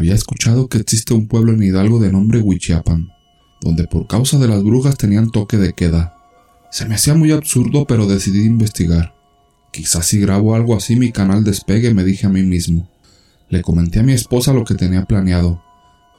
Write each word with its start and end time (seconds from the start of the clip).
Había 0.00 0.14
escuchado 0.14 0.68
que 0.68 0.78
existe 0.78 1.12
un 1.12 1.28
pueblo 1.28 1.52
en 1.52 1.62
Hidalgo 1.62 1.98
de 1.98 2.10
nombre 2.10 2.40
Huichiapan, 2.40 3.10
donde 3.60 3.86
por 3.86 4.06
causa 4.06 4.38
de 4.38 4.48
las 4.48 4.64
brujas 4.64 4.96
tenían 4.96 5.30
toque 5.30 5.58
de 5.58 5.74
queda. 5.74 6.16
Se 6.70 6.86
me 6.86 6.94
hacía 6.94 7.12
muy 7.12 7.32
absurdo, 7.32 7.84
pero 7.84 8.06
decidí 8.06 8.46
investigar. 8.46 9.14
Quizás 9.70 10.06
si 10.06 10.18
grabo 10.18 10.54
algo 10.54 10.74
así 10.74 10.96
mi 10.96 11.12
canal 11.12 11.44
despegue, 11.44 11.92
me 11.92 12.02
dije 12.02 12.26
a 12.26 12.30
mí 12.30 12.42
mismo. 12.44 12.88
Le 13.50 13.60
comenté 13.60 14.00
a 14.00 14.02
mi 14.02 14.14
esposa 14.14 14.54
lo 14.54 14.64
que 14.64 14.74
tenía 14.74 15.04
planeado. 15.04 15.62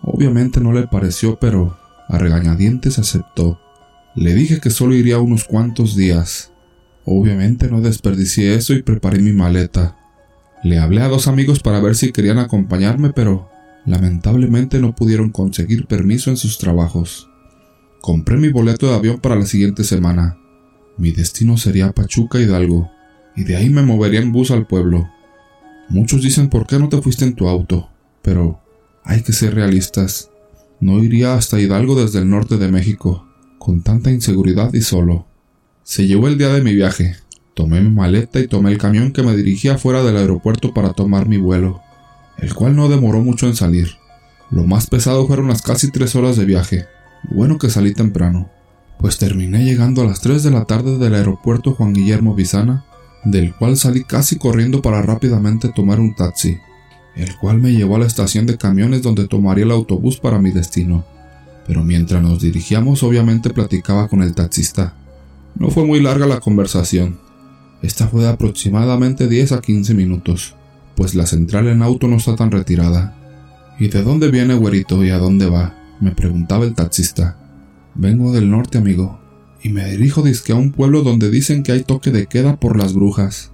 Obviamente 0.03 0.61
no 0.61 0.73
le 0.73 0.85
pareció, 0.85 1.39
pero 1.39 1.75
a 2.07 2.19
regañadientes 2.19 2.99
aceptó. 2.99 3.59
Le 4.13 4.35
dije 4.35 4.59
que 4.59 4.69
solo 4.69 4.93
iría 4.93 5.17
unos 5.17 5.45
cuantos 5.45 5.95
días. 5.95 6.51
Obviamente 7.03 7.67
no 7.67 7.81
desperdicié 7.81 8.53
eso 8.53 8.73
y 8.73 8.83
preparé 8.83 9.17
mi 9.23 9.31
maleta. 9.31 9.97
Le 10.63 10.77
hablé 10.77 11.01
a 11.01 11.07
dos 11.07 11.27
amigos 11.27 11.61
para 11.61 11.79
ver 11.79 11.95
si 11.95 12.11
querían 12.11 12.37
acompañarme, 12.37 13.11
pero 13.11 13.49
lamentablemente 13.85 14.79
no 14.79 14.95
pudieron 14.95 15.29
conseguir 15.31 15.87
permiso 15.87 16.29
en 16.29 16.37
sus 16.37 16.57
trabajos. 16.57 17.29
Compré 18.01 18.37
mi 18.37 18.49
boleto 18.49 18.87
de 18.87 18.95
avión 18.95 19.19
para 19.19 19.35
la 19.35 19.45
siguiente 19.45 19.83
semana. 19.83 20.37
Mi 20.97 21.11
destino 21.11 21.57
sería 21.57 21.91
Pachuca 21.91 22.39
Hidalgo, 22.39 22.91
y 23.35 23.43
de 23.43 23.55
ahí 23.55 23.69
me 23.69 23.83
movería 23.83 24.21
en 24.21 24.31
bus 24.31 24.51
al 24.51 24.67
pueblo. 24.67 25.09
Muchos 25.89 26.21
dicen 26.21 26.49
por 26.49 26.67
qué 26.67 26.79
no 26.79 26.89
te 26.89 27.01
fuiste 27.01 27.25
en 27.25 27.35
tu 27.35 27.47
auto, 27.47 27.89
pero 28.21 28.59
hay 29.03 29.21
que 29.21 29.33
ser 29.33 29.55
realistas. 29.55 30.29
No 30.79 31.03
iría 31.03 31.35
hasta 31.35 31.59
Hidalgo 31.59 31.95
desde 31.95 32.19
el 32.19 32.29
norte 32.29 32.57
de 32.57 32.71
México, 32.71 33.27
con 33.59 33.83
tanta 33.83 34.11
inseguridad 34.11 34.73
y 34.73 34.81
solo. 34.81 35.27
Se 35.83 36.07
llevó 36.07 36.27
el 36.27 36.37
día 36.37 36.49
de 36.49 36.61
mi 36.61 36.73
viaje. 36.73 37.15
Tomé 37.53 37.81
mi 37.81 37.89
maleta 37.89 38.39
y 38.39 38.47
tomé 38.47 38.71
el 38.71 38.77
camión 38.77 39.11
que 39.11 39.23
me 39.23 39.35
dirigía 39.35 39.77
fuera 39.77 40.03
del 40.03 40.17
aeropuerto 40.17 40.73
para 40.73 40.93
tomar 40.93 41.27
mi 41.27 41.37
vuelo, 41.37 41.81
el 42.41 42.53
cual 42.53 42.75
no 42.75 42.89
demoró 42.89 43.21
mucho 43.21 43.47
en 43.47 43.55
salir. 43.55 43.95
Lo 44.49 44.65
más 44.65 44.87
pesado 44.87 45.25
fueron 45.27 45.47
las 45.47 45.61
casi 45.61 45.91
tres 45.91 46.15
horas 46.15 46.35
de 46.35 46.45
viaje. 46.45 46.85
Bueno 47.29 47.57
que 47.57 47.69
salí 47.69 47.93
temprano, 47.93 48.49
pues 49.01 49.17
terminé 49.17 49.63
llegando 49.63 50.01
a 50.01 50.05
las 50.05 50.21
3 50.21 50.43
de 50.43 50.51
la 50.51 50.65
tarde 50.65 50.97
del 50.97 51.15
aeropuerto 51.15 51.73
Juan 51.73 51.93
Guillermo 51.93 52.35
Bizana, 52.35 52.85
del 53.23 53.53
cual 53.55 53.77
salí 53.77 54.03
casi 54.03 54.37
corriendo 54.37 54.81
para 54.81 55.01
rápidamente 55.01 55.69
tomar 55.69 55.99
un 55.99 56.15
taxi, 56.15 56.57
el 57.15 57.35
cual 57.37 57.59
me 57.59 57.71
llevó 57.71 57.95
a 57.95 57.99
la 57.99 58.05
estación 58.05 58.45
de 58.45 58.57
camiones 58.57 59.01
donde 59.01 59.27
tomaría 59.27 59.65
el 59.65 59.71
autobús 59.71 60.17
para 60.17 60.39
mi 60.39 60.51
destino. 60.51 61.03
Pero 61.67 61.83
mientras 61.83 62.21
nos 62.21 62.41
dirigíamos 62.41 63.03
obviamente 63.03 63.49
platicaba 63.51 64.07
con 64.07 64.23
el 64.23 64.33
taxista. 64.33 64.95
No 65.55 65.69
fue 65.69 65.85
muy 65.85 65.99
larga 65.99 66.25
la 66.25 66.39
conversación. 66.39 67.19
Esta 67.81 68.07
fue 68.07 68.21
de 68.21 68.29
aproximadamente 68.29 69.27
10 69.27 69.51
a 69.53 69.61
15 69.61 69.93
minutos, 69.93 70.55
pues 70.95 71.15
la 71.15 71.25
central 71.25 71.67
en 71.67 71.81
auto 71.81 72.07
no 72.07 72.17
está 72.17 72.35
tan 72.35 72.51
retirada. 72.51 73.15
¿Y 73.79 73.87
de 73.87 74.03
dónde 74.03 74.29
viene, 74.29 74.53
güerito, 74.53 75.03
y 75.03 75.09
a 75.09 75.17
dónde 75.17 75.47
va? 75.47 75.75
me 75.99 76.11
preguntaba 76.11 76.65
el 76.65 76.73
taxista. 76.73 77.37
Vengo 77.93 78.31
del 78.31 78.49
norte, 78.49 78.77
amigo, 78.77 79.19
y 79.61 79.69
me 79.69 79.89
dirijo 79.91 80.23
disque 80.23 80.51
a 80.51 80.55
un 80.55 80.71
pueblo 80.71 81.03
donde 81.03 81.29
dicen 81.29 81.63
que 81.63 81.71
hay 81.71 81.83
toque 81.83 82.11
de 82.11 82.25
queda 82.25 82.59
por 82.59 82.77
las 82.77 82.93
brujas. 82.93 83.51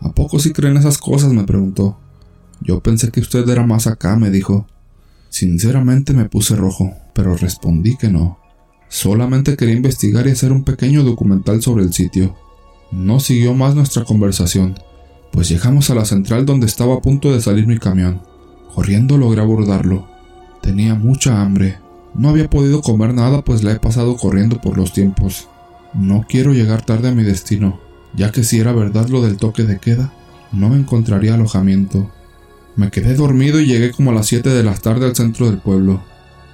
¿A 0.00 0.12
poco 0.12 0.38
sí 0.38 0.52
creen 0.52 0.76
esas 0.76 0.98
cosas? 0.98 1.32
me 1.32 1.44
preguntó. 1.44 1.98
Yo 2.60 2.80
pensé 2.80 3.10
que 3.10 3.20
usted 3.20 3.48
era 3.48 3.66
más 3.66 3.86
acá, 3.86 4.16
me 4.16 4.30
dijo. 4.30 4.66
Sinceramente 5.28 6.12
me 6.12 6.28
puse 6.28 6.56
rojo, 6.56 6.94
pero 7.14 7.36
respondí 7.36 7.96
que 7.96 8.08
no. 8.08 8.38
Solamente 8.88 9.56
quería 9.56 9.74
investigar 9.74 10.26
y 10.26 10.30
hacer 10.30 10.52
un 10.52 10.64
pequeño 10.64 11.02
documental 11.02 11.62
sobre 11.62 11.84
el 11.84 11.92
sitio. 11.92 12.36
No 12.90 13.20
siguió 13.20 13.54
más 13.54 13.74
nuestra 13.74 14.04
conversación, 14.04 14.74
pues 15.32 15.48
llegamos 15.48 15.90
a 15.90 15.94
la 15.94 16.04
central 16.04 16.46
donde 16.46 16.66
estaba 16.66 16.94
a 16.94 17.00
punto 17.00 17.32
de 17.32 17.40
salir 17.40 17.66
mi 17.66 17.78
camión. 17.78 18.20
Corriendo 18.74 19.18
logré 19.18 19.40
abordarlo. 19.40 20.06
Tenía 20.60 20.94
mucha 20.94 21.40
hambre. 21.40 21.78
No 22.14 22.28
había 22.28 22.48
podido 22.48 22.82
comer 22.82 23.14
nada 23.14 23.42
pues 23.42 23.64
la 23.64 23.72
he 23.72 23.80
pasado 23.80 24.16
corriendo 24.16 24.60
por 24.60 24.76
los 24.76 24.92
tiempos. 24.92 25.48
No 25.94 26.24
quiero 26.28 26.52
llegar 26.52 26.84
tarde 26.84 27.08
a 27.08 27.14
mi 27.14 27.22
destino, 27.22 27.80
ya 28.14 28.30
que 28.30 28.44
si 28.44 28.60
era 28.60 28.72
verdad 28.72 29.08
lo 29.08 29.22
del 29.22 29.36
toque 29.36 29.64
de 29.64 29.78
queda, 29.78 30.12
no 30.52 30.68
me 30.68 30.76
encontraría 30.76 31.34
alojamiento. 31.34 32.10
Me 32.76 32.90
quedé 32.90 33.14
dormido 33.14 33.60
y 33.60 33.66
llegué 33.66 33.90
como 33.90 34.10
a 34.10 34.14
las 34.14 34.26
7 34.26 34.48
de 34.50 34.62
la 34.62 34.74
tarde 34.74 35.06
al 35.06 35.16
centro 35.16 35.46
del 35.46 35.58
pueblo. 35.58 36.02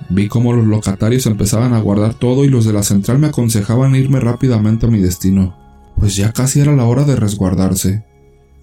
Vi 0.08 0.28
cómo 0.28 0.53
los 0.53 0.66
locatarios 0.66 1.26
empezaban 1.26 1.74
a 1.74 1.80
guardar 1.80 2.14
todo 2.14 2.44
y 2.44 2.48
los 2.48 2.64
de 2.64 2.72
la 2.72 2.82
central 2.82 3.19
me 3.19 3.26
aconsejaban 3.26 3.94
irme 3.94 4.20
rápidamente 4.20 4.86
a 4.86 4.91
mi 4.91 5.00
destino, 5.00 5.56
pues 5.97 6.16
ya 6.16 6.32
casi 6.32 6.60
era 6.60 6.74
la 6.74 6.84
hora 6.84 7.04
de 7.04 7.16
resguardarse. 7.16 8.07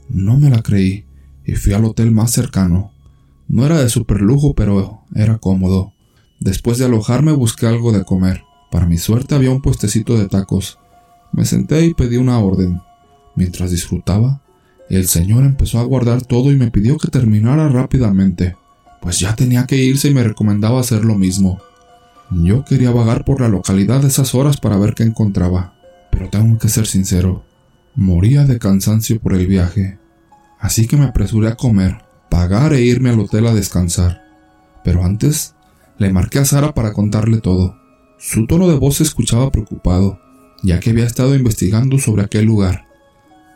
No 0.09 0.37
me 0.37 0.49
la 0.49 0.61
creí 0.61 1.05
y 1.45 1.53
fui 1.53 1.73
al 1.73 1.85
hotel 1.85 2.11
más 2.11 2.31
cercano. 2.31 2.91
No 3.47 3.65
era 3.65 3.81
de 3.81 3.89
super 3.89 4.21
lujo, 4.21 4.53
pero 4.55 5.01
era 5.13 5.37
cómodo. 5.37 5.93
Después 6.39 6.77
de 6.77 6.85
alojarme 6.85 7.31
busqué 7.31 7.67
algo 7.67 7.91
de 7.91 8.03
comer. 8.03 8.43
Para 8.71 8.85
mi 8.85 8.97
suerte 8.97 9.35
había 9.35 9.51
un 9.51 9.61
puestecito 9.61 10.17
de 10.17 10.27
tacos. 10.27 10.79
Me 11.31 11.45
senté 11.45 11.85
y 11.85 11.93
pedí 11.93 12.17
una 12.17 12.39
orden. 12.39 12.81
Mientras 13.35 13.71
disfrutaba, 13.71 14.41
el 14.89 15.07
señor 15.07 15.43
empezó 15.43 15.79
a 15.79 15.83
guardar 15.83 16.21
todo 16.21 16.51
y 16.51 16.55
me 16.55 16.71
pidió 16.71 16.97
que 16.97 17.07
terminara 17.07 17.69
rápidamente, 17.69 18.55
pues 19.01 19.19
ya 19.19 19.35
tenía 19.35 19.65
que 19.65 19.77
irse 19.77 20.09
y 20.09 20.13
me 20.13 20.23
recomendaba 20.23 20.79
hacer 20.79 21.03
lo 21.03 21.15
mismo. 21.15 21.59
Yo 22.31 22.63
quería 22.63 22.91
vagar 22.91 23.25
por 23.25 23.41
la 23.41 23.49
localidad 23.49 24.01
de 24.01 24.07
esas 24.07 24.35
horas 24.35 24.57
para 24.57 24.77
ver 24.77 24.93
qué 24.93 25.03
encontraba, 25.03 25.73
pero 26.11 26.29
tengo 26.29 26.57
que 26.57 26.69
ser 26.69 26.85
sincero, 26.87 27.43
moría 27.95 28.45
de 28.45 28.59
cansancio 28.59 29.19
por 29.19 29.33
el 29.33 29.47
viaje, 29.47 29.99
así 30.59 30.87
que 30.87 30.97
me 30.97 31.05
apresuré 31.05 31.49
a 31.49 31.55
comer, 31.55 32.03
pagar 32.29 32.73
e 32.73 32.81
irme 32.81 33.09
al 33.09 33.19
hotel 33.19 33.47
a 33.47 33.53
descansar. 33.53 34.21
Pero 34.83 35.03
antes, 35.03 35.55
le 35.97 36.11
marqué 36.11 36.39
a 36.39 36.45
Sara 36.45 36.73
para 36.73 36.93
contarle 36.93 37.39
todo. 37.39 37.77
Su 38.17 38.47
tono 38.47 38.67
de 38.67 38.77
voz 38.77 38.97
se 38.97 39.03
escuchaba 39.03 39.51
preocupado, 39.51 40.19
ya 40.63 40.79
que 40.79 40.91
había 40.91 41.05
estado 41.05 41.35
investigando 41.35 41.97
sobre 41.97 42.23
aquel 42.23 42.45
lugar 42.45 42.85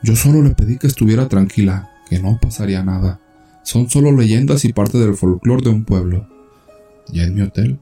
yo 0.02 0.16
solo 0.16 0.42
le 0.42 0.52
pedí 0.52 0.78
que 0.78 0.88
estuviera 0.88 1.28
tranquila, 1.28 1.92
que 2.10 2.20
no 2.20 2.40
pasaría 2.42 2.84
nada. 2.84 3.20
Son 3.64 3.90
solo 3.90 4.12
leyendas 4.12 4.64
y 4.64 4.74
parte 4.74 4.98
del 4.98 5.16
folclore 5.16 5.64
de 5.64 5.70
un 5.70 5.84
pueblo. 5.84 6.28
Ya 7.12 7.24
en 7.24 7.36
mi 7.36 7.42
hotel, 7.42 7.80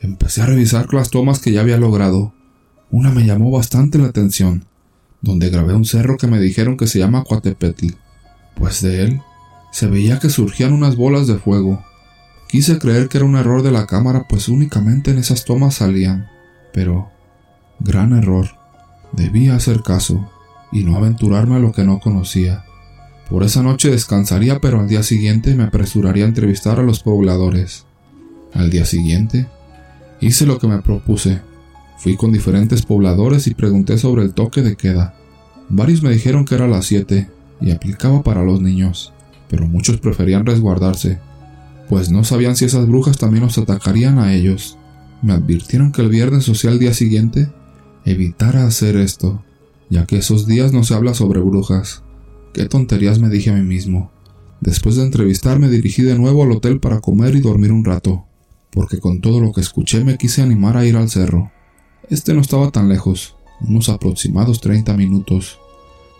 empecé 0.00 0.42
a 0.42 0.46
revisar 0.46 0.92
las 0.92 1.10
tomas 1.10 1.38
que 1.38 1.52
ya 1.52 1.60
había 1.60 1.78
logrado. 1.78 2.34
Una 2.90 3.10
me 3.10 3.24
llamó 3.24 3.50
bastante 3.50 3.98
la 3.98 4.08
atención, 4.08 4.64
donde 5.22 5.48
grabé 5.48 5.74
un 5.74 5.84
cerro 5.84 6.18
que 6.18 6.26
me 6.26 6.40
dijeron 6.40 6.76
que 6.76 6.86
se 6.86 6.98
llama 6.98 7.24
Coatepetl, 7.24 7.94
pues 8.54 8.82
de 8.82 9.04
él 9.04 9.22
se 9.70 9.86
veía 9.86 10.18
que 10.18 10.28
surgían 10.28 10.72
unas 10.72 10.96
bolas 10.96 11.26
de 11.26 11.38
fuego. 11.38 11.82
Quise 12.48 12.78
creer 12.78 13.08
que 13.08 13.16
era 13.16 13.24
un 13.24 13.36
error 13.36 13.62
de 13.62 13.70
la 13.70 13.86
cámara, 13.86 14.26
pues 14.28 14.48
únicamente 14.48 15.12
en 15.12 15.18
esas 15.18 15.46
tomas 15.46 15.76
salían. 15.76 16.28
Pero, 16.74 17.10
gran 17.80 18.12
error. 18.12 18.48
Debía 19.12 19.56
hacer 19.56 19.82
caso 19.82 20.30
y 20.70 20.84
no 20.84 20.96
aventurarme 20.96 21.56
a 21.56 21.58
lo 21.58 21.72
que 21.72 21.84
no 21.84 22.00
conocía. 22.00 22.64
Por 23.30 23.44
esa 23.44 23.62
noche 23.62 23.90
descansaría, 23.90 24.60
pero 24.60 24.80
al 24.80 24.88
día 24.88 25.02
siguiente 25.02 25.54
me 25.54 25.64
apresuraría 25.64 26.24
a 26.24 26.28
entrevistar 26.28 26.78
a 26.78 26.82
los 26.82 27.02
pobladores. 27.02 27.86
Al 28.52 28.68
día 28.68 28.84
siguiente, 28.84 29.46
hice 30.20 30.44
lo 30.44 30.58
que 30.58 30.66
me 30.66 30.82
propuse. 30.82 31.40
Fui 32.02 32.16
con 32.16 32.32
diferentes 32.32 32.82
pobladores 32.82 33.46
y 33.46 33.54
pregunté 33.54 33.96
sobre 33.96 34.24
el 34.24 34.34
toque 34.34 34.60
de 34.60 34.74
queda. 34.74 35.14
Varios 35.68 36.02
me 36.02 36.10
dijeron 36.10 36.44
que 36.44 36.56
era 36.56 36.66
las 36.66 36.86
7 36.86 37.30
y 37.60 37.70
aplicaba 37.70 38.24
para 38.24 38.42
los 38.42 38.60
niños, 38.60 39.12
pero 39.48 39.68
muchos 39.68 39.98
preferían 39.98 40.44
resguardarse, 40.44 41.20
pues 41.88 42.10
no 42.10 42.24
sabían 42.24 42.56
si 42.56 42.64
esas 42.64 42.88
brujas 42.88 43.18
también 43.18 43.44
los 43.44 43.56
atacarían 43.56 44.18
a 44.18 44.34
ellos. 44.34 44.78
Me 45.22 45.32
advirtieron 45.32 45.92
que 45.92 46.02
el 46.02 46.08
viernes 46.08 46.48
o 46.48 46.56
sea 46.56 46.72
el 46.72 46.80
día 46.80 46.92
siguiente 46.92 47.52
evitara 48.04 48.66
hacer 48.66 48.96
esto, 48.96 49.44
ya 49.88 50.04
que 50.04 50.16
esos 50.16 50.48
días 50.48 50.72
no 50.72 50.82
se 50.82 50.94
habla 50.94 51.14
sobre 51.14 51.38
brujas. 51.38 52.02
Qué 52.52 52.64
tonterías 52.64 53.20
me 53.20 53.28
dije 53.28 53.50
a 53.50 53.54
mí 53.54 53.62
mismo. 53.62 54.10
Después 54.60 54.96
de 54.96 55.04
entrevistar 55.04 55.60
me 55.60 55.68
dirigí 55.68 56.02
de 56.02 56.18
nuevo 56.18 56.42
al 56.42 56.50
hotel 56.50 56.80
para 56.80 56.98
comer 56.98 57.36
y 57.36 57.40
dormir 57.40 57.70
un 57.70 57.84
rato, 57.84 58.24
porque 58.72 58.98
con 58.98 59.20
todo 59.20 59.40
lo 59.40 59.52
que 59.52 59.60
escuché 59.60 60.02
me 60.02 60.18
quise 60.18 60.42
animar 60.42 60.76
a 60.76 60.84
ir 60.84 60.96
al 60.96 61.08
cerro. 61.08 61.52
Este 62.10 62.34
no 62.34 62.40
estaba 62.40 62.70
tan 62.70 62.88
lejos, 62.88 63.36
unos 63.60 63.88
aproximados 63.88 64.60
30 64.60 64.94
minutos. 64.96 65.58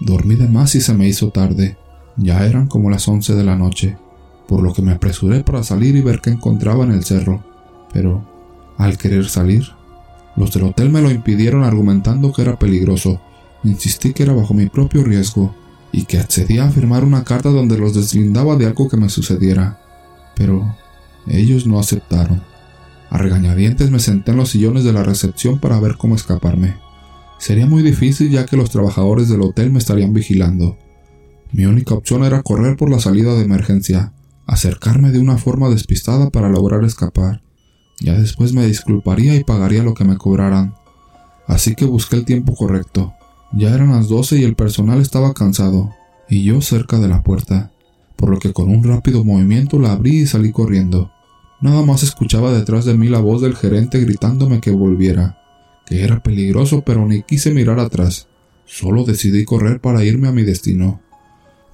Dormí 0.01 0.35
de 0.35 0.49
más 0.49 0.75
y 0.75 0.81
se 0.81 0.95
me 0.95 1.09
hizo 1.09 1.31
tarde, 1.31 1.77
ya 2.17 2.47
eran 2.47 2.67
como 2.67 2.91
las 2.91 3.07
11 3.07 3.35
de 3.35 3.45
la 3.45 3.57
noche, 3.57 3.97
por 4.49 4.63
lo 4.63 4.73
que 4.73 4.83
me 4.83 4.93
apresuré 4.93 5.45
para 5.45 5.63
salir 5.63 5.97
y 5.97 6.01
ver 6.01 6.21
qué 6.21 6.31
encontraba 6.31 6.85
en 6.85 6.93
el 6.93 7.05
cerro. 7.05 7.45
Pero, 7.93 8.27
al 8.79 8.99
querer 8.99 9.29
salir, 9.29 9.65
los 10.37 10.53
del 10.53 10.65
hotel 10.65 10.91
me 10.91 11.03
lo 11.03 11.11
impidieron 11.11 11.63
argumentando 11.63 12.33
que 12.33 12.43
era 12.43 12.59
peligroso 12.59 13.21
Insistí 13.65 14.13
que 14.13 14.25
era 14.25 14.33
bajo 14.33 14.55
mi 14.55 14.67
propio 14.67 15.05
riesgo 15.05 15.55
y 15.93 16.05
que 16.05 16.19
accedía 16.19 16.65
a 16.65 16.71
firmar 16.71 17.05
una 17.05 17.23
carta 17.23 17.51
donde 17.51 17.79
los 17.79 17.95
deslindaba 17.95 18.57
de 18.57 18.67
algo 18.67 18.89
que 18.89 18.97
me 18.97 19.09
sucediera. 19.09 19.81
Pero 20.35 20.75
ellos 21.29 21.67
no 21.67 21.79
aceptaron. 21.79 22.43
A 23.13 23.19
regañadientes 23.19 23.91
me 23.91 23.99
senté 23.99 24.31
en 24.31 24.39
los 24.39 24.49
sillones 24.49 24.85
de 24.85 24.95
la 24.95 25.03
recepción 25.03 25.61
para 25.61 25.79
ver 25.79 25.99
cómo 25.99 26.15
escaparme. 26.15 26.77
Sería 27.39 27.67
muy 27.67 27.83
difícil 27.83 28.31
ya 28.31 28.47
que 28.47 28.57
los 28.57 28.71
trabajadores 28.71 29.29
del 29.29 29.43
hotel 29.43 29.71
me 29.71 29.81
estarían 29.81 30.15
vigilando. 30.15 30.79
Mi 31.53 31.67
única 31.67 31.93
opción 31.93 32.25
era 32.25 32.43
correr 32.43 32.79
por 32.79 32.89
la 32.89 33.01
salida 33.01 33.35
de 33.35 33.43
emergencia, 33.43 34.15
acercarme 34.47 35.11
de 35.11 35.19
una 35.19 35.37
forma 35.37 35.69
despistada 35.69 36.31
para 36.31 36.49
lograr 36.49 36.85
escapar. 36.85 37.43
Ya 38.01 38.15
después 38.15 38.55
me 38.55 38.67
disculparía 38.67 39.35
y 39.35 39.45
pagaría 39.45 39.83
lo 39.83 39.93
que 39.93 40.05
me 40.05 40.17
cobraran. 40.17 40.75
Así 41.47 41.75
que 41.75 41.85
busqué 41.85 42.17
el 42.17 42.25
tiempo 42.25 42.55
correcto. 42.55 43.13
Ya 43.53 43.75
eran 43.75 43.91
las 43.91 44.09
doce 44.09 44.39
y 44.39 44.45
el 44.45 44.55
personal 44.55 45.03
estaba 45.03 45.35
cansado, 45.35 45.91
y 46.31 46.45
yo 46.45 46.63
cerca 46.63 46.99
de 46.99 47.09
la 47.09 47.23
puerta, 47.23 47.73
por 48.17 48.31
lo 48.31 48.39
que 48.39 48.55
con 48.55 48.71
un 48.71 48.85
rápido 48.85 49.23
movimiento 49.23 49.79
la 49.79 49.93
abrí 49.93 50.21
y 50.23 50.27
salí 50.27 50.51
corriendo. 50.51 51.13
Nada 51.63 51.83
más 51.87 52.03
escuchaba 52.03 52.53
detrás 52.53 52.85
de 52.85 52.95
mí 52.95 53.09
la 53.09 53.21
voz 53.21 53.41
del 53.41 53.55
gerente 53.55 54.01
gritándome 54.01 54.61
que 54.61 54.73
volviera, 54.73 55.39
que 55.87 56.03
era 56.03 56.21
peligroso 56.21 56.83
pero 56.83 57.07
ni 57.07 57.23
quise 57.23 57.55
mirar 57.55 57.79
atrás. 57.79 58.27
Solo 58.65 59.05
decidí 59.05 59.45
correr 59.45 59.81
para 59.81 60.05
irme 60.05 60.27
a 60.27 60.33
mi 60.33 60.43
destino. 60.43 61.01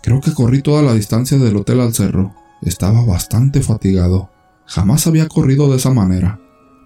Creo 0.03 0.21
que 0.21 0.35
corrí 0.35 0.61
toda 0.61 0.83
la 0.83 0.93
distancia 0.93 1.39
del 1.39 1.57
hotel 1.57 1.81
al 1.81 1.95
cerro. 1.95 2.35
Estaba 2.61 3.03
bastante 3.07 3.63
fatigado. 3.63 4.31
Jamás 4.67 5.07
había 5.07 5.27
corrido 5.27 5.71
de 5.71 5.79
esa 5.79 5.95
manera, 5.95 6.39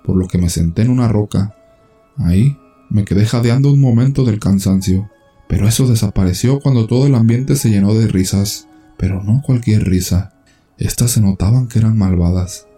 por 0.05 0.17
lo 0.17 0.29
que 0.29 0.39
me 0.39 0.49
senté 0.49 0.83
en 0.83 0.91
una 0.91 1.09
roca. 1.09 1.57
Ahí 2.19 2.57
me 2.89 3.05
quedé 3.05 3.27
jadeando 3.27 3.73
un 3.73 3.81
momento 3.81 4.25
del 4.25 4.39
cansancio, 4.39 5.11
pero 5.49 5.67
eso 5.67 5.89
desapareció 5.89 6.61
cuando 6.61 6.87
todo 6.87 7.09
el 7.09 7.17
ambiente 7.17 7.57
se 7.57 7.69
llenó 7.69 7.95
de 7.95 8.07
risas, 8.07 8.69
pero 8.97 9.25
no 9.25 9.43
cualquier 9.43 9.89
risa. 9.89 10.35
Estas 10.79 11.11
se 11.11 11.21
notaban 11.21 11.67
que 11.67 11.81
eran 11.81 11.99
malvadas. 11.99 12.69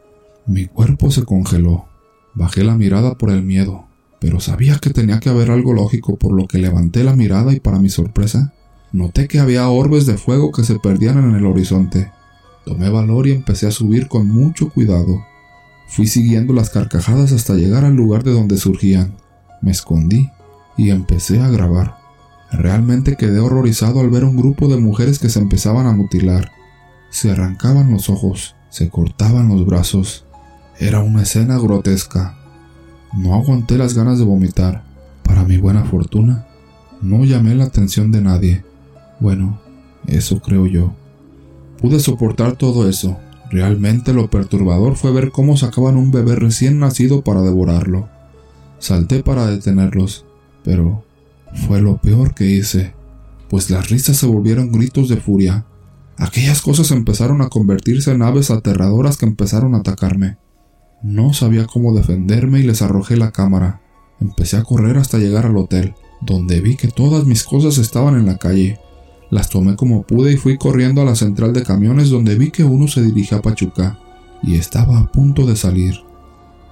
Mi 0.47 0.67
cuerpo 0.67 1.11
se 1.11 1.25
congeló. 1.25 1.87
Bajé 2.35 2.65
la 2.65 2.77
mirada 2.77 3.17
por 3.17 3.31
el 3.31 3.43
miedo, 3.43 3.87
pero 4.21 4.41
sabía 4.41 4.79
que 4.79 4.91
tenía 4.91 5.19
que 5.19 5.31
haber 5.31 5.51
algo 5.51 5.73
lógico 5.73 6.19
por 6.19 6.33
lo 6.33 6.47
que 6.47 6.59
levanté 6.59 7.03
la 7.03 7.17
mirada 7.17 7.53
y 7.55 7.61
para 7.61 7.79
mi 7.79 7.89
sorpresa, 7.89 8.53
noté 8.93 9.27
que 9.27 9.39
había 9.39 9.69
orbes 9.69 10.05
de 10.05 10.19
fuego 10.19 10.53
que 10.53 10.65
se 10.65 10.79
perdían 10.79 11.19
en 11.19 11.35
el 11.35 11.47
horizonte. 11.47 12.11
Tomé 12.67 12.91
valor 12.91 13.27
y 13.27 13.33
empecé 13.33 13.67
a 13.67 13.71
subir 13.71 14.07
con 14.09 14.29
mucho 14.29 14.69
cuidado. 14.69 15.25
Fui 15.89 16.07
siguiendo 16.07 16.53
las 16.53 16.71
carcajadas 16.71 17.33
hasta 17.33 17.55
llegar 17.55 17.85
al 17.85 17.95
lugar 17.95 18.23
de 18.23 18.33
donde 18.33 18.59
surgían. 18.59 19.17
Me 19.63 19.71
escondí 19.71 20.31
y 20.77 20.91
empecé 20.91 21.41
a 21.41 21.49
grabar. 21.49 21.97
Realmente 22.51 23.17
quedé 23.17 23.41
horrorizado 23.41 24.01
al 24.01 24.11
ver 24.11 24.25
un 24.25 24.37
grupo 24.37 24.69
de 24.69 24.77
mujeres 24.77 25.19
que 25.19 25.31
se 25.31 25.39
empezaban 25.39 25.87
a 25.87 25.93
mutilar. 25.93 26.51
Se 27.11 27.31
arrancaban 27.31 27.91
los 27.91 28.11
ojos, 28.11 28.57
se 28.69 28.91
cortaban 28.91 29.49
los 29.49 29.65
brazos. 29.65 30.27
Era 30.79 31.01
una 31.01 31.23
escena 31.23 31.59
grotesca. 31.59 32.37
No 33.17 33.35
aguanté 33.35 33.79
las 33.79 33.95
ganas 33.95 34.19
de 34.19 34.25
vomitar. 34.25 34.83
Para 35.23 35.45
mi 35.45 35.57
buena 35.57 35.85
fortuna, 35.85 36.47
no 37.01 37.25
llamé 37.25 37.55
la 37.55 37.65
atención 37.65 38.11
de 38.11 38.21
nadie. 38.21 38.65
Bueno, 39.21 39.61
eso 40.07 40.41
creo 40.41 40.67
yo. 40.67 40.95
Pude 41.81 42.01
soportar 42.01 42.57
todo 42.57 42.89
eso. 42.89 43.19
Realmente 43.51 44.13
lo 44.13 44.31
perturbador 44.31 44.97
fue 44.97 45.13
ver 45.13 45.31
cómo 45.31 45.57
sacaban 45.57 45.97
un 45.97 46.11
bebé 46.11 46.35
recién 46.35 46.79
nacido 46.79 47.23
para 47.23 47.43
devorarlo. 47.43 48.09
Salté 48.79 49.23
para 49.23 49.47
detenerlos, 49.47 50.27
pero 50.65 51.05
fue 51.55 51.81
lo 51.81 51.99
peor 51.99 52.35
que 52.35 52.47
hice, 52.47 52.95
pues 53.49 53.71
las 53.71 53.91
risas 53.91 54.17
se 54.17 54.27
volvieron 54.27 54.73
gritos 54.73 55.09
de 55.09 55.17
furia. 55.17 55.67
Aquellas 56.17 56.63
cosas 56.63 56.91
empezaron 56.91 57.43
a 57.43 57.49
convertirse 57.49 58.13
en 58.13 58.23
aves 58.23 58.51
aterradoras 58.51 59.17
que 59.17 59.27
empezaron 59.27 59.75
a 59.75 59.79
atacarme. 59.79 60.39
No 61.05 61.35
sabía 61.35 61.67
cómo 61.67 61.93
defenderme 61.93 62.61
y 62.61 62.63
les 62.63 62.81
arrojé 62.81 63.19
la 63.19 63.31
cámara. 63.31 63.83
Empecé 64.23 64.57
a 64.57 64.63
correr 64.63 64.97
hasta 64.97 65.19
llegar 65.19 65.45
al 65.45 65.59
hotel, 65.59 65.93
donde 66.23 66.63
vi 66.63 66.77
que 66.77 66.89
todas 66.89 67.27
mis 67.27 67.45
cosas 67.45 67.77
estaban 67.77 68.17
en 68.17 68.25
la 68.25 68.39
calle. 68.39 68.81
Las 69.29 69.51
tomé 69.51 69.77
como 69.77 70.05
pude 70.05 70.33
y 70.33 70.39
fui 70.39 70.57
corriendo 70.57 71.03
a 71.03 71.05
la 71.05 71.15
central 71.15 71.53
de 71.53 71.63
camiones 71.63 72.09
donde 72.09 72.37
vi 72.37 72.51
que 72.51 72.65
uno 72.65 72.89
se 72.89 73.03
dirigía 73.03 73.37
a 73.37 73.43
Pachuca 73.43 73.99
y 74.43 74.55
estaba 74.55 74.99
a 74.99 75.13
punto 75.13 75.45
de 75.45 75.57
salir. 75.57 75.95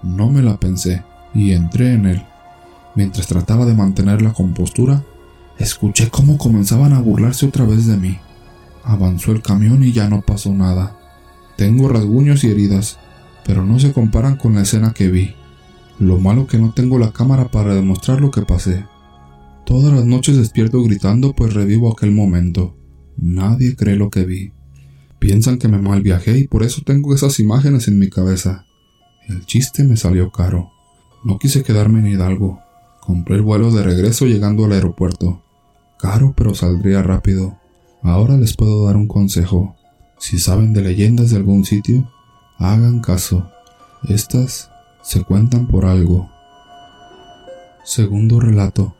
No 0.03 0.31
me 0.31 0.41
la 0.41 0.59
pensé 0.59 1.03
y 1.35 1.53
entré 1.53 1.93
en 1.93 2.07
él. 2.07 2.23
Mientras 2.95 3.27
trataba 3.27 3.67
de 3.67 3.75
mantener 3.75 4.23
la 4.23 4.33
compostura, 4.33 5.05
escuché 5.59 6.09
cómo 6.09 6.39
comenzaban 6.39 6.95
a 6.95 7.03
burlarse 7.03 7.45
otra 7.45 7.67
vez 7.67 7.87
de 7.87 7.99
mí. 7.99 8.17
Avanzó 8.83 9.33
el 9.33 9.43
camión 9.43 9.85
y 9.85 9.93
ya 9.93 10.09
no 10.09 10.23
pasó 10.23 10.55
nada. 10.55 10.97
Tengo 11.59 11.91
rasguños 11.91 12.45
y 12.45 12.51
heridas, 12.51 12.99
pero 13.45 13.65
no 13.65 13.79
se 13.79 13.93
comparan 13.93 14.37
con 14.37 14.55
la 14.55 14.63
escena 14.63 14.93
que 14.93 15.11
vi. 15.11 15.35
Lo 15.99 16.19
malo 16.19 16.47
que 16.47 16.59
no 16.59 16.73
tengo 16.73 16.99
la 16.99 17.13
cámara 17.13 17.51
para 17.51 17.75
demostrar 17.75 18.21
lo 18.21 18.31
que 18.31 18.43
pasé. 18.43 18.87
Todas 19.65 19.93
las 19.93 20.05
noches 20.05 20.37
despierto 20.37 20.83
gritando 20.83 21.35
pues 21.35 21.55
revivo 21.55 21.93
aquel 21.93 22.13
momento. 22.13 22.77
Nadie 23.17 23.77
cree 23.77 23.97
lo 23.97 24.11
que 24.11 24.25
vi. 24.25 24.53
Piensan 25.19 25.59
que 25.59 25.69
me 25.69 25.79
mal 25.79 26.03
viajé 26.03 26.39
y 26.39 26.49
por 26.49 26.65
eso 26.65 26.83
tengo 26.85 27.15
esas 27.15 27.39
imágenes 27.39 27.87
en 27.87 27.99
mi 27.99 28.09
cabeza. 28.09 28.67
El 29.29 29.47
chiste 29.47 29.85
me 29.85 29.97
salió 29.97 30.33
caro. 30.33 30.71
No 31.25 31.39
quise 31.39 31.63
quedarme 31.63 32.01
en 32.01 32.09
Hidalgo. 32.09 32.61
Compré 33.01 33.37
el 33.37 33.43
vuelo 33.43 33.71
de 33.71 33.83
regreso 33.83 34.27
llegando 34.27 34.65
al 34.65 34.73
aeropuerto. 34.73 35.45
Caro, 35.99 36.35
pero 36.37 36.55
saldría 36.55 37.03
rápido. 37.03 37.57
Ahora 38.03 38.37
les 38.37 38.57
puedo 38.57 38.87
dar 38.87 38.97
un 38.97 39.07
consejo. 39.07 39.77
Si 40.19 40.39
saben 40.39 40.73
de 40.73 40.83
leyendas 40.83 41.31
de 41.31 41.37
algún 41.37 41.65
sitio, 41.65 42.12
hagan 42.63 43.01
caso. 43.01 43.51
Estas 44.09 44.71
se 45.03 45.25
cuentan 45.25 45.67
por 45.67 45.85
algo. 45.85 46.31
Segundo 47.85 48.39
relato. 48.39 48.95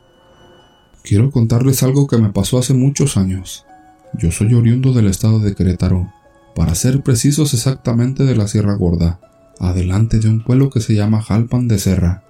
Quiero 1.03 1.31
contarles 1.31 1.83
algo 1.83 2.07
que 2.07 2.17
me 2.17 2.29
pasó 2.29 2.57
hace 2.57 2.73
muchos 2.73 3.17
años. 3.17 3.65
Yo 4.13 4.31
soy 4.31 4.53
oriundo 4.53 4.93
del 4.93 5.07
estado 5.07 5.39
de 5.39 5.55
Querétaro, 5.55 6.11
para 6.55 6.75
ser 6.75 7.01
precisos 7.01 7.53
exactamente 7.53 8.23
de 8.25 8.35
la 8.35 8.47
Sierra 8.47 8.75
Gorda, 8.75 9.19
adelante 9.59 10.19
de 10.19 10.29
un 10.29 10.43
pueblo 10.43 10.69
que 10.69 10.81
se 10.81 10.93
llama 10.93 11.21
Jalpan 11.21 11.67
de 11.67 11.79
Serra. 11.79 12.23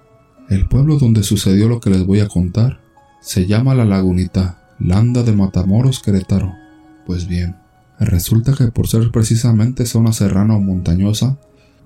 El 0.48 0.66
pueblo 0.66 0.98
donde 0.98 1.22
sucedió 1.22 1.68
lo 1.68 1.80
que 1.80 1.90
les 1.90 2.06
voy 2.06 2.20
a 2.20 2.28
contar 2.28 2.80
se 3.20 3.46
llama 3.46 3.74
La 3.74 3.84
Lagunita, 3.84 4.74
Landa 4.78 5.22
de 5.22 5.32
Matamoros, 5.32 6.00
Querétaro. 6.00 6.52
Pues 7.06 7.26
bien, 7.26 7.56
resulta 7.98 8.54
que 8.54 8.66
por 8.66 8.88
ser 8.88 9.10
precisamente 9.10 9.86
zona 9.86 10.12
serrana 10.12 10.56
o 10.56 10.60
montañosa, 10.60 11.38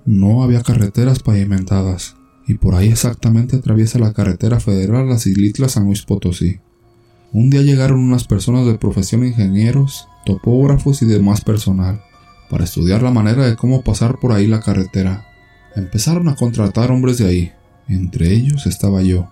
no 0.04 0.42
había 0.42 0.62
carreteras 0.62 1.20
pavimentadas, 1.20 2.16
y 2.46 2.54
por 2.54 2.74
ahí 2.74 2.88
exactamente 2.88 3.56
atraviesa 3.56 3.98
la 3.98 4.12
carretera 4.12 4.58
federal 4.60 5.08
Las 5.08 5.26
Islitlas 5.26 5.72
San 5.72 5.84
Luis 5.84 6.02
Potosí. 6.02 6.60
Un 7.32 7.50
día 7.50 7.60
llegaron 7.60 8.00
unas 8.00 8.24
personas 8.24 8.64
de 8.66 8.78
profesión 8.78 9.24
ingenieros, 9.24 10.08
topógrafos 10.24 11.02
y 11.02 11.06
demás 11.06 11.42
personal 11.42 12.02
para 12.48 12.64
estudiar 12.64 13.02
la 13.02 13.10
manera 13.10 13.46
de 13.46 13.56
cómo 13.56 13.82
pasar 13.82 14.18
por 14.18 14.32
ahí 14.32 14.46
la 14.46 14.60
carretera. 14.60 15.26
Empezaron 15.76 16.28
a 16.28 16.36
contratar 16.36 16.90
hombres 16.90 17.18
de 17.18 17.26
ahí, 17.26 17.52
entre 17.88 18.32
ellos 18.32 18.66
estaba 18.66 19.02
yo. 19.02 19.28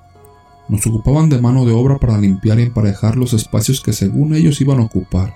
Nos 0.68 0.86
ocupaban 0.86 1.28
de 1.28 1.40
mano 1.40 1.64
de 1.64 1.72
obra 1.72 1.98
para 1.98 2.18
limpiar 2.18 2.58
y 2.58 2.64
emparejar 2.64 3.16
los 3.16 3.32
espacios 3.32 3.80
que 3.80 3.92
según 3.92 4.34
ellos 4.34 4.60
iban 4.60 4.78
a 4.78 4.84
ocupar, 4.84 5.34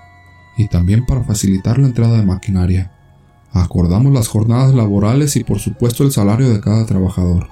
y 0.57 0.69
también 0.69 1.07
para 1.07 1.25
facilitar 1.25 1.78
la 1.78 1.88
entrada 1.88 2.19
de 2.19 2.26
maquinaria. 2.26 2.92
Acordamos 3.52 4.12
las 4.12 4.28
jornadas 4.28 4.75
laborales 4.75 5.37
y 5.37 5.45
por 5.45 5.59
supuesto 5.59 6.04
el 6.04 6.12
salario 6.12 6.50
de 6.50 6.61
cada 6.61 6.87
trabajador. 6.87 7.49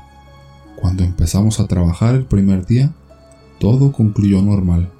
Cuando 0.76 1.02
empezamos 1.02 1.58
a 1.58 1.66
trabajar 1.66 2.14
el 2.14 2.24
primer 2.24 2.66
día, 2.66 2.92
todo 3.58 3.90
concluyó 3.90 4.40
normal. 4.42 4.90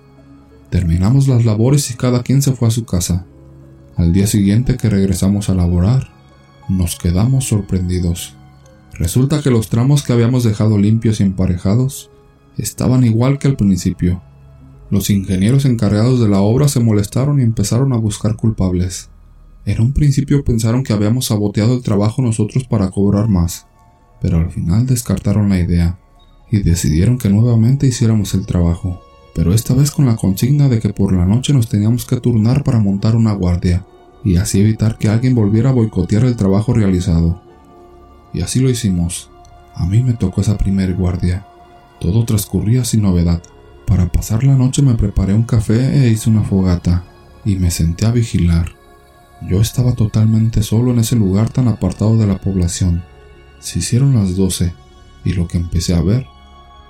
Terminamos 0.71 1.29
las 1.29 1.45
labores 1.45 1.91
y 1.91 1.95
cada 1.95 2.23
quien 2.23 2.43
se 2.43 2.53
fue 2.53 2.69
a 2.69 2.73
su 2.73 2.85
casa. 2.85 3.25
Al 3.97 4.13
día 4.13 4.27
siguiente 4.27 4.77
que 4.77 4.91
regresamos 4.91 5.49
a 5.49 5.55
laborar, 5.55 6.11
nos 6.69 6.97
quedamos 6.97 7.47
sorprendidos. 7.47 8.35
Resulta 8.93 9.41
que 9.41 9.51
los 9.51 9.69
tramos 9.69 10.03
que 10.03 10.13
habíamos 10.13 10.43
dejado 10.45 10.77
limpios 10.77 11.21
y 11.21 11.23
emparejados 11.23 12.11
estaban 12.57 13.05
igual 13.05 13.39
que 13.39 13.49
al 13.49 13.57
principio. 13.57 14.21
Los 14.91 15.11
ingenieros 15.11 15.65
encargados 15.65 16.21
de 16.21 16.29
la 16.29 16.41
obra 16.41 16.69
se 16.69 16.81
molestaron 16.81 17.41
y 17.41 17.43
empezaron 17.43 17.93
a 17.93 17.99
buscar 17.99 18.37
culpables. 18.37 19.11
En 19.65 19.81
un 19.81 19.93
principio 19.93 20.45
pensaron 20.45 20.83
que 20.83 20.93
habíamos 20.93 21.27
saboteado 21.27 21.75
el 21.75 21.83
trabajo 21.83 22.23
nosotros 22.23 22.65
para 22.65 22.91
cobrar 22.91 23.29
más, 23.29 23.67
pero 24.21 24.39
al 24.39 24.51
final 24.51 24.87
descartaron 24.87 25.49
la 25.49 25.59
idea 25.59 25.99
y 26.51 26.63
decidieron 26.63 27.19
que 27.19 27.29
nuevamente 27.29 27.87
hiciéramos 27.87 28.33
el 28.35 28.47
trabajo 28.47 29.03
pero 29.39 29.55
esta 29.55 29.73
vez 29.73 29.93
con 29.93 30.07
la 30.07 30.17
consigna 30.17 30.69
de 30.69 30.81
que 30.81 30.89
por 30.89 31.13
la 31.13 31.25
noche 31.25 31.53
nos 31.53 31.69
teníamos 31.69 32.05
que 32.05 32.17
turnar 32.17 32.65
para 32.65 32.81
montar 32.81 33.15
una 33.15 33.33
guardia, 33.35 33.87
y 34.25 34.35
así 34.35 34.61
evitar 34.61 34.99
que 34.99 35.09
alguien 35.09 35.37
volviera 35.37 35.71
a 35.71 35.73
boicotear 35.73 36.25
el 36.25 36.35
trabajo 36.35 36.75
realizado. 36.75 37.41
Y 38.35 38.41
así 38.41 38.59
lo 38.59 38.69
hicimos. 38.69 39.31
A 39.77 39.87
mí 39.87 40.03
me 40.03 40.15
tocó 40.15 40.41
esa 40.41 40.59
primer 40.59 40.97
guardia. 40.97 41.47
Todo 42.01 42.25
transcurría 42.25 42.85
sin 42.85 43.03
novedad. 43.03 43.41
Para 43.89 44.13
pasar 44.13 44.45
la 44.45 44.55
noche 44.55 44.83
me 44.83 44.95
preparé 44.95 45.35
un 45.35 45.43
café 45.43 46.05
e 46.05 46.11
hice 46.11 46.31
una 46.31 46.43
fogata, 46.43 47.05
y 47.45 47.57
me 47.57 47.73
senté 47.73 48.07
a 48.07 48.13
vigilar. 48.13 48.77
Yo 49.49 49.61
estaba 49.61 49.95
totalmente 49.95 50.63
solo 50.63 50.93
en 50.93 51.01
ese 51.01 51.17
lugar 51.17 51.51
tan 51.51 51.67
apartado 51.67 52.17
de 52.17 52.27
la 52.27 52.39
población. 52.39 53.03
Se 53.59 53.81
hicieron 53.81 54.15
las 54.15 54.37
doce, 54.37 54.75
y 55.25 55.33
lo 55.33 55.49
que 55.49 55.59
empecé 55.59 55.95
a 55.95 56.03
ver, 56.03 56.27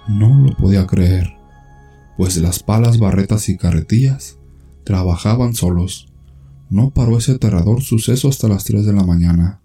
no 0.09 0.37
lo 0.39 0.55
podía 0.57 0.87
creer 0.87 1.39
pues 2.19 2.37
las 2.37 2.65
palas, 2.65 2.99
barretas 2.99 3.49
y 3.49 3.57
carretillas 3.57 4.39
trabajaban 4.83 5.55
solos. 5.55 6.09
No 6.69 6.91
paró 6.91 7.17
ese 7.17 7.33
aterrador 7.33 7.81
suceso 7.81 8.29
hasta 8.29 8.49
las 8.49 8.65
3 8.65 8.85
de 8.85 8.93
la 8.93 9.05
mañana. 9.05 9.61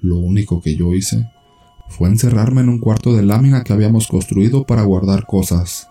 Lo 0.00 0.18
único 0.18 0.60
que 0.60 0.74
yo 0.74 0.92
hice 0.92 1.30
fue 1.88 2.08
encerrarme 2.08 2.62
en 2.62 2.68
un 2.68 2.80
cuarto 2.80 3.14
de 3.14 3.22
lámina 3.22 3.62
que 3.62 3.72
habíamos 3.72 4.08
construido 4.08 4.66
para 4.66 4.82
guardar 4.82 5.24
cosas. 5.24 5.88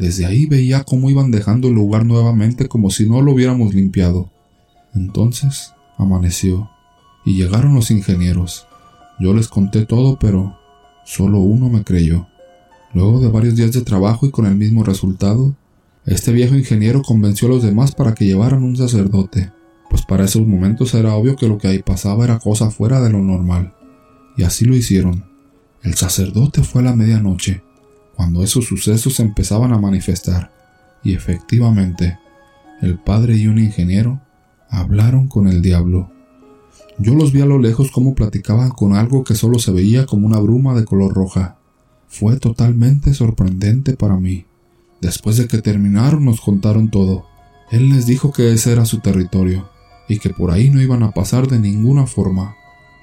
Desde 0.00 0.24
ahí 0.24 0.46
veía 0.46 0.82
cómo 0.82 1.10
iban 1.10 1.30
dejando 1.30 1.68
el 1.68 1.74
lugar 1.74 2.06
nuevamente 2.06 2.68
como 2.68 2.88
si 2.88 3.06
no 3.06 3.20
lo 3.20 3.32
hubiéramos 3.32 3.74
limpiado. 3.74 4.30
Entonces 4.94 5.74
amaneció 5.98 6.70
y 7.26 7.34
llegaron 7.34 7.74
los 7.74 7.90
ingenieros. 7.90 8.66
Yo 9.20 9.34
les 9.34 9.48
conté 9.48 9.84
todo, 9.84 10.18
pero 10.18 10.56
solo 11.04 11.40
uno 11.40 11.68
me 11.68 11.84
creyó. 11.84 12.28
Luego 12.94 13.20
de 13.20 13.28
varios 13.28 13.56
días 13.56 13.72
de 13.72 13.82
trabajo 13.82 14.24
y 14.24 14.30
con 14.30 14.46
el 14.46 14.54
mismo 14.54 14.84
resultado, 14.84 15.54
este 16.06 16.32
viejo 16.32 16.56
ingeniero 16.56 17.02
convenció 17.02 17.48
a 17.48 17.50
los 17.50 17.62
demás 17.62 17.94
para 17.94 18.14
que 18.14 18.24
llevaran 18.24 18.62
un 18.62 18.78
sacerdote, 18.78 19.52
pues 19.90 20.06
para 20.06 20.24
esos 20.24 20.46
momentos 20.46 20.94
era 20.94 21.14
obvio 21.14 21.36
que 21.36 21.46
lo 21.46 21.58
que 21.58 21.68
ahí 21.68 21.82
pasaba 21.82 22.24
era 22.24 22.38
cosa 22.38 22.70
fuera 22.70 23.02
de 23.02 23.10
lo 23.10 23.18
normal. 23.18 23.74
Y 24.38 24.44
así 24.44 24.64
lo 24.64 24.74
hicieron. 24.74 25.26
El 25.82 25.92
sacerdote 25.92 26.62
fue 26.62 26.80
a 26.80 26.86
la 26.86 26.96
medianoche, 26.96 27.62
cuando 28.20 28.42
esos 28.42 28.66
sucesos 28.66 29.18
empezaban 29.18 29.72
a 29.72 29.78
manifestar, 29.78 30.52
y 31.02 31.14
efectivamente, 31.14 32.18
el 32.82 32.98
padre 32.98 33.34
y 33.38 33.46
un 33.46 33.58
ingeniero 33.58 34.20
hablaron 34.68 35.26
con 35.26 35.48
el 35.48 35.62
diablo. 35.62 36.10
Yo 36.98 37.14
los 37.14 37.32
vi 37.32 37.40
a 37.40 37.46
lo 37.46 37.58
lejos 37.58 37.90
como 37.90 38.14
platicaban 38.14 38.72
con 38.72 38.94
algo 38.94 39.24
que 39.24 39.34
solo 39.34 39.58
se 39.58 39.72
veía 39.72 40.04
como 40.04 40.26
una 40.26 40.38
bruma 40.38 40.74
de 40.74 40.84
color 40.84 41.14
roja. 41.14 41.56
Fue 42.08 42.36
totalmente 42.38 43.14
sorprendente 43.14 43.96
para 43.96 44.18
mí. 44.18 44.44
Después 45.00 45.38
de 45.38 45.48
que 45.48 45.62
terminaron 45.62 46.22
nos 46.22 46.42
contaron 46.42 46.90
todo. 46.90 47.24
Él 47.70 47.88
les 47.88 48.04
dijo 48.04 48.32
que 48.32 48.52
ese 48.52 48.72
era 48.72 48.84
su 48.84 48.98
territorio 48.98 49.70
y 50.10 50.18
que 50.18 50.28
por 50.28 50.50
ahí 50.50 50.68
no 50.68 50.82
iban 50.82 51.02
a 51.04 51.12
pasar 51.12 51.48
de 51.48 51.58
ninguna 51.58 52.06
forma. 52.06 52.54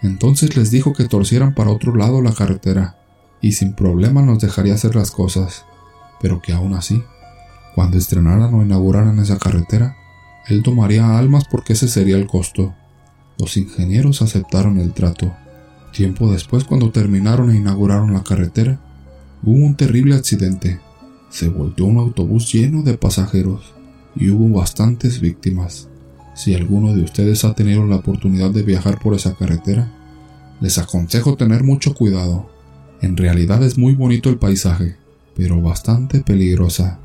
Entonces 0.04 0.56
les 0.56 0.70
dijo 0.70 0.94
que 0.94 1.06
torcieran 1.06 1.56
para 1.56 1.72
otro 1.72 1.96
lado 1.96 2.22
la 2.22 2.34
carretera 2.34 2.98
y 3.48 3.54
sin 3.54 3.72
problema 3.72 4.22
nos 4.22 4.40
dejaría 4.40 4.74
hacer 4.74 4.94
las 4.94 5.10
cosas, 5.10 5.64
pero 6.20 6.42
que 6.42 6.52
aún 6.52 6.74
así, 6.74 7.02
cuando 7.76 7.98
estrenaran 7.98 8.54
o 8.54 8.62
inauguraran 8.62 9.20
esa 9.20 9.38
carretera, 9.38 9.96
él 10.50 10.64
tomaría 10.64 11.18
almas 11.18 11.46
porque 11.50 11.72
ese 11.72 11.88
sería 11.88 12.18
el 12.18 12.28
costo. 12.28 12.76
Los 13.40 13.56
ingenieros 13.56 14.22
aceptaron 14.22 14.80
el 14.80 14.92
trato. 14.92 15.34
Tiempo 15.94 16.30
después, 16.30 16.66
cuando 16.66 16.92
terminaron 16.92 17.50
e 17.52 17.56
inauguraron 17.56 18.14
la 18.14 18.24
carretera, 18.24 18.82
hubo 19.44 19.66
un 19.66 19.78
terrible 19.78 20.16
accidente. 20.16 20.82
Se 21.30 21.48
volteó 21.48 21.86
un 21.86 22.00
autobús 22.00 22.52
lleno 22.52 22.84
de 22.84 22.98
pasajeros 22.98 23.74
y 24.14 24.30
hubo 24.30 24.58
bastantes 24.60 25.22
víctimas. 25.22 25.88
Si 26.36 26.54
alguno 26.54 26.94
de 26.94 27.02
ustedes 27.02 27.46
ha 27.46 27.54
tenido 27.56 27.86
la 27.86 27.96
oportunidad 27.96 28.52
de 28.52 28.64
viajar 28.64 29.00
por 29.00 29.14
esa 29.14 29.36
carretera, 29.36 29.90
les 30.60 30.78
aconsejo 30.78 31.38
tener 31.38 31.64
mucho 31.64 31.94
cuidado. 31.94 32.57
En 33.02 33.18
realidad 33.18 33.64
es 33.64 33.78
muy 33.78 33.94
bonito 33.94 34.30
el 34.30 34.38
paisaje, 34.38 34.96
pero 35.36 35.62
bastante 35.62 36.22
peligrosa. 36.22 37.00